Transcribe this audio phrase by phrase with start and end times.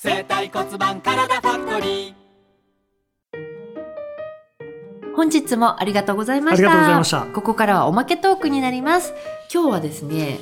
[0.00, 2.14] 生体骨盤体ファクトリー
[5.16, 6.70] 本日もありがとうございました。
[6.70, 9.12] ありがとうございましたここからはおまけトークになります。
[9.52, 10.38] 今日はですね、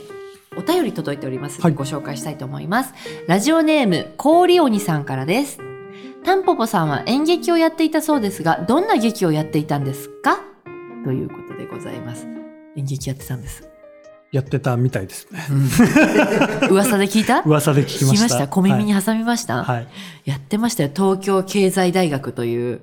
[0.59, 2.93] お便り届いておりますので、はいご紹介したいと思います。
[3.29, 5.59] ラジオネーム、氷鬼さんからです。
[6.23, 10.39] タンポポさんは演劇をやっていたそうですが、どんな劇をやっていたんですか？
[11.03, 12.27] ということでございます。
[12.77, 13.67] 演劇やってたんです。
[14.33, 15.47] やってたみたいですね。
[16.71, 17.41] 噂で聞いた？
[17.43, 18.49] 噂で聞きました。
[18.49, 19.77] 小耳に挟みました、はい。
[19.77, 19.89] はい。
[20.25, 20.91] やってましたよ。
[20.95, 22.81] 東京経済大学という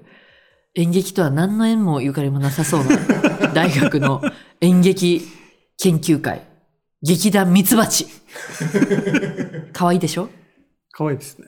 [0.76, 2.98] 演劇とは何の縁もゆかりもなさそうな
[3.54, 4.22] 大学の
[4.62, 5.22] 演劇
[5.78, 6.42] 研究会。
[7.02, 8.08] 劇団ミツバチ。
[9.74, 10.30] 可愛いでしょ？
[10.92, 11.48] 可愛いですね。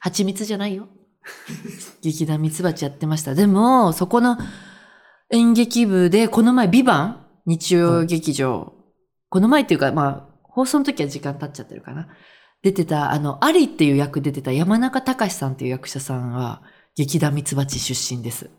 [0.00, 0.88] 蜂蜜じゃないよ。
[2.02, 3.34] 劇団ミツバチやってました。
[3.34, 4.38] でも、そこの
[5.30, 7.26] 演劇部で、この前、ビバン？
[7.46, 8.71] 日曜劇場。
[9.32, 12.06] この前っていうか、まあ、放送の時は時間経っちゃってるかな。
[12.62, 16.60] 出てた、あの、アリっていう役出てた山中隆さんっていう役者さんは、
[16.96, 18.50] 劇団ミツバチ出身です。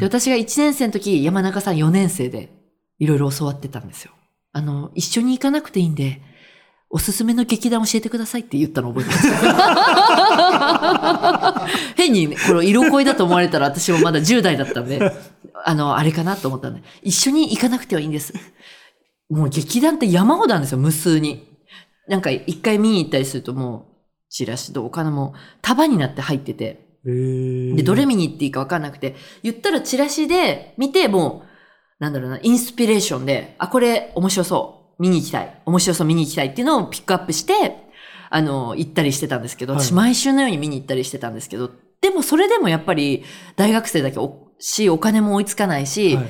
[0.00, 2.52] で、私が1年生の時、山中さん4年生で、
[2.98, 4.10] いろいろ教わってたんですよ。
[4.50, 6.22] あの、一緒に行かなくていいんで、
[6.90, 9.28] おすすめの劇団教えてくださいって言ったの覚えてます。
[11.94, 15.12] 変に、ね、これ色恋だと思われたら私もまだ10代だったんで、
[15.64, 18.34] あの、あれかなと思ったんで、一緒に行かなくてはいいんです。
[19.30, 21.46] もう劇団って山ほどあるんですよ、無数に。
[22.08, 23.94] なんか一回見に行ったりするともう、
[24.30, 35.02] チラシとお金も束になって入ってて、えーで、どれ見に行っていいか分かんなくて、言ったらチラシで見て、もう、なんだろうな、インスピレーションで、あ、これ面白そう。
[35.02, 35.62] 見に行きたい。
[35.64, 37.52] 面白そう見に行きたいっていうのをピックアップして、
[38.30, 43.24] あの、行ったりしてたんですけど、はい私毎週のように見に行ったりしてたんですけど、でもそれでもやっぱり
[43.56, 46.26] 大学生だけおし、お金も追いつかないし、はい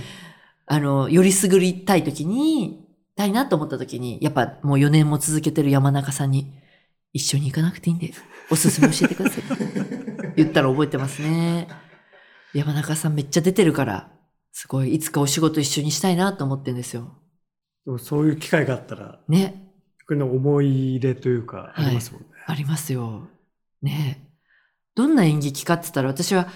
[0.71, 2.85] あの、よりすぐりたい時に、
[3.19, 6.55] たいなと思った時に、やっぱもう4年も続けてる山中さんに、
[7.13, 8.13] 一緒に行かなくていいんで、
[8.49, 9.43] おすすめ教えてください。
[10.37, 11.67] 言ったら覚えてますね。
[12.55, 14.13] 山中さんめっちゃ出てるから、
[14.53, 17.19] すごい、いつかお仕事一緒にしたいなと思ってんですよ。
[17.87, 19.73] でもそういう機会があったら、ね。
[20.07, 22.29] これの思い入れというか、ありますもんね。
[22.47, 23.29] ありますよ。
[23.83, 24.29] ね
[24.95, 26.49] どんな演劇かって言ったら、私は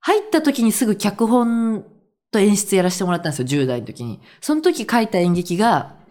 [0.00, 1.86] 入った時にすぐ脚本
[2.30, 4.20] と演出やらせてもらったんですよ、10代の時に。
[4.42, 6.01] その時書いた演劇が、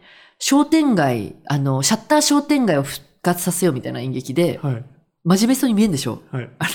[0.44, 4.84] 商店街、あの、シャッター商店街を復活させようみたいな演劇で、はい。
[5.24, 6.24] 真面目そうに見えるんでしょ？
[6.32, 6.50] はい。
[6.58, 6.70] あの、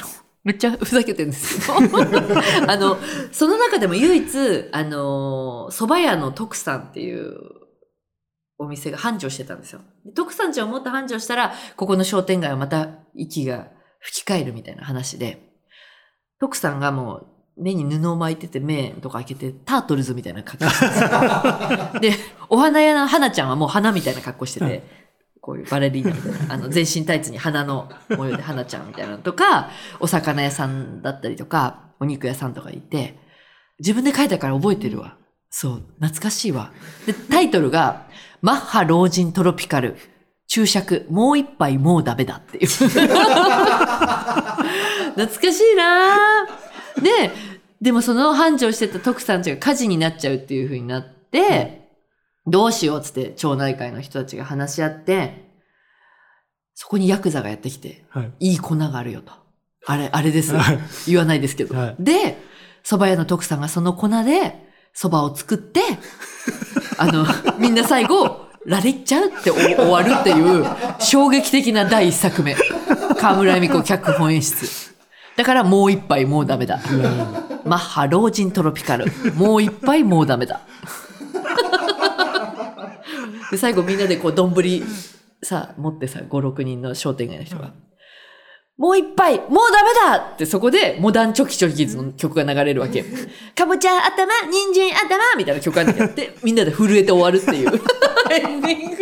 [0.44, 1.76] めっちゃ ふざけてるんですよ。
[2.68, 2.96] あの、
[3.32, 7.34] その中でも唯一、あの、蕎麦屋の徳さんっていう
[8.58, 9.80] お店が繁盛してたんですよ。
[10.04, 13.66] で徳さんちをもっと繁盛したら、ここの商店街はまた息が
[13.98, 15.42] 吹き返るみたいな話で、
[16.38, 22.12] 徳さんがもう目に布を巻いてて目とか開けてタートルズみたいな格好してたんで
[22.48, 25.06] お花屋の花ちゃんはもう花みたいな格好してはいて、
[25.46, 33.16] こういうバレリーナみたいな、あの、全身タイツに花の模様で花ちゃんみたいなのとか、お魚屋さんだったりとか、お肉屋さんとかいて、
[33.78, 35.16] 自分で書いたから覚えてるわ。
[35.48, 36.72] そう、懐かしいわ。
[37.06, 38.08] で、タイトルが、
[38.42, 39.96] マッハ老人トロピカル、
[40.48, 42.66] 注釈、もう一杯もうダメだっていう。
[42.68, 42.88] 懐
[45.26, 46.55] かしいなぁ
[47.02, 47.30] で、
[47.80, 51.88] でもその繁盛してた徳さんちが火事になっちゃうっていう風になって、
[52.46, 55.46] どうしようっつって町内会の人たちが話し合って、
[56.74, 58.32] そこにヤクザがやってきて、はい。
[58.50, 59.32] いい粉があるよと。
[59.86, 60.78] あれ、あれですはい。
[61.06, 61.74] 言わないですけど。
[61.76, 62.38] はいで、
[62.84, 65.80] 蕎麦屋の徳さんがその粉で蕎麦を作って、
[66.98, 67.26] あの、
[67.58, 70.64] みんな最後、ラリっちゃうってお終わるっていう
[70.98, 72.56] 衝撃的な第一作目。
[73.18, 74.95] 河村恵美子脚本演出。
[75.36, 76.80] だからもう一杯もうダメだ。
[77.64, 79.06] マッハ老人トロピカル。
[79.34, 80.60] もう一杯もうダメだ。
[83.50, 84.54] で最後みんなでこう丼
[85.42, 87.72] さ持ってさ5、6人の商店街の人が。
[88.78, 93.04] もう一杯もうダメだってそこでモダンチョキチョキズの曲が流れるわけ。
[93.54, 97.68] かぼちゃ頭、人参頭みたいな曲がやって、みんなで震えて終わるっていう
[98.30, 98.96] エンディング。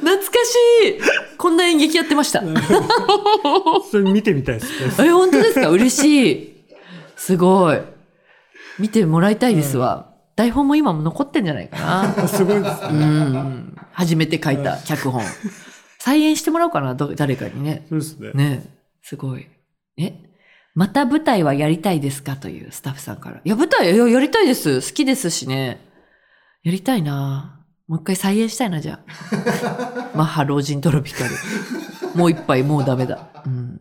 [0.00, 1.00] 懐かしい
[1.44, 2.40] こんな演劇やってました。
[3.90, 5.08] それ見てみたいですね。
[5.08, 5.68] え、本当ですか？
[5.68, 6.64] 嬉しい。
[7.16, 7.82] すごい。
[8.78, 10.14] 見てもらいたいですわ。
[10.36, 12.14] 台本も今も残ってんじゃないかな。
[12.28, 13.04] すごいですうね。
[13.04, 13.76] ん。
[13.92, 15.22] 初めて書いた脚本。
[15.98, 17.84] 再演してもらおうかな、ど誰かにね。
[17.90, 18.30] そうですね。
[18.32, 18.66] ね
[19.02, 19.46] すごい。
[19.98, 20.14] え
[20.74, 22.36] また舞台はやりたいですか？
[22.36, 23.42] というスタッフさんから。
[23.44, 24.76] いや、舞台、やりたいです。
[24.80, 25.78] 好きですしね。
[26.62, 30.10] やりたいなもう一回再演したいな、じゃあ。
[30.16, 31.30] マッハ老人トロピカル。
[32.14, 33.28] もう一杯、もうダメだ。
[33.44, 33.76] うん。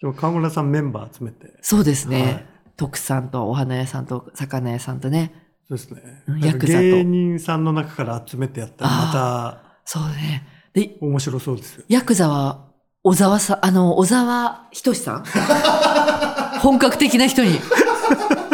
[0.00, 1.56] でも川村さんメンバー集めて。
[1.62, 2.22] そうですね。
[2.22, 5.32] はい徳さんとお花屋さんと魚屋さんとね。
[5.68, 6.34] そうですねうん。
[6.34, 10.46] なんかヤクザと芸人さんの中から集めてやったらまそうね。
[10.72, 11.84] で、た面白そうですよ。
[11.88, 12.66] ヤクザは
[13.02, 15.24] 小沢さん、あの、小沢仁志さん？
[16.62, 17.58] 本格的な人に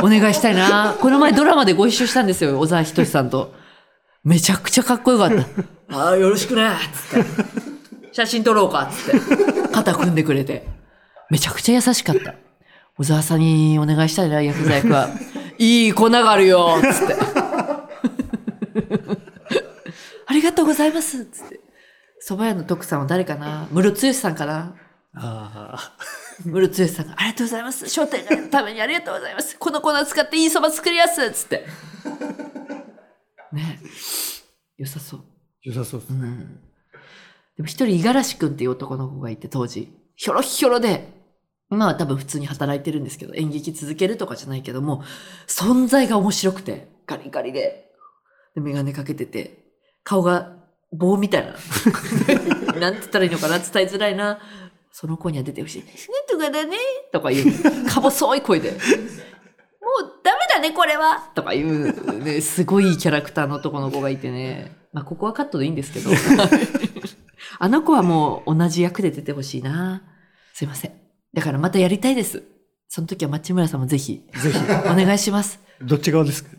[0.03, 0.97] お願いしたいな。
[0.99, 3.53] この前ドラマでご一緒したんですよ、小沢仁志さんと。
[4.25, 5.45] めちゃくちゃかっこよかった。
[5.97, 7.29] ああ、よろしくねつって。
[8.13, 9.69] 写真撮ろうかつって。
[9.69, 10.67] 肩組んでくれて。
[11.31, 12.35] めちゃくちゃ優しかった。
[12.97, 15.11] 小沢さんにお願いしたいな、薬剤役は。
[15.59, 17.15] いい粉があるよつって。
[20.27, 21.61] ありがとうございますつって。
[22.27, 23.69] 蕎麦屋の徳さんは誰かな？
[23.71, 24.75] 室剛さんかな？
[25.17, 25.93] あ
[26.47, 27.89] 室剛さんが、ありがとうございます。
[27.91, 29.57] 商店街のためにありがとうございます。
[29.59, 31.67] この粉使っていい蕎麦作りやすつって。
[33.55, 33.81] ね
[34.77, 35.21] 良さそう。
[35.21, 35.23] あ、
[35.63, 36.19] 良さそうですね。
[36.21, 36.61] うん。
[37.57, 39.93] でも一人、五十嵐くんっていう男の子がいて、当時。
[40.17, 41.13] ひょろひょろで、
[41.71, 45.03] 今は多分普通に働いてるんですけど、演劇続けるとかじゃないけども、
[45.47, 47.93] 存在が面白くて、ガリガリで。
[48.55, 49.65] で、メガネかけてて、
[50.03, 50.57] 顔が
[50.93, 51.55] 棒みたいな。
[52.79, 54.41] なんて言ったらいいのかな伝えづらいな。
[54.93, 55.83] その子には出てほしい。
[55.83, 55.87] ね
[56.29, 56.77] とかだね
[57.13, 57.87] とか言う。
[57.87, 58.71] か細い声で。
[58.71, 58.81] もう
[60.23, 64.77] ダメだね、これはとか言う、ね、 すごいいいキャラクターの男の子がいてね。
[64.93, 66.11] まあ、ここはカットでいいんですけど。
[67.59, 70.03] あの子はもう同じ役で出てほしいな。
[70.53, 70.93] すいません。
[71.33, 72.43] だからまたやりたいです。
[72.89, 75.59] その時は町村さんもぜひ、ぜひ、お願いします。
[75.83, 76.51] どっち側ですか？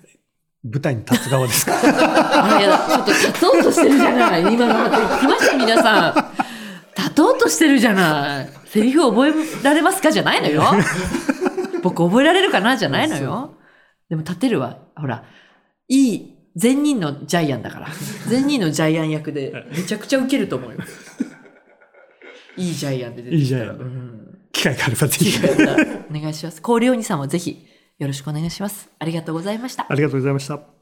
[0.63, 1.74] 舞台に立つ側ですか？
[1.80, 4.41] あれ、ちょっと立とうとしてるじゃない。
[4.41, 6.13] 今のまた聞きました、皆さん。
[6.98, 8.50] 立とうとしてるじゃない。
[8.68, 9.33] セリフ覚え
[9.63, 10.12] られますか？
[10.12, 10.63] じゃないのよ。
[11.83, 12.75] 僕覚えられるかな？
[12.75, 13.53] じゃないのよ。
[14.10, 14.80] でも立てるわ。
[14.96, 15.24] ほら、
[15.88, 17.88] いい、善人のジャイアンだから。
[18.28, 20.78] 善人のジャイアン役でめちゃくちゃウケると思うよ。
[22.57, 23.63] いいジャイアンで出てきたら。
[23.63, 24.40] いいジャイアンうん。
[24.52, 25.40] 機会があればぜひ。
[26.10, 26.62] お願いします。
[26.62, 27.68] 氷鬼さんもぜひ
[28.00, 28.90] よろしくお願いします。
[29.00, 29.86] ありがとうございました。
[29.90, 30.75] ありがとうございました。